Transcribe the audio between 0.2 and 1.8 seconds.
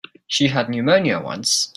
She had pneumonia once.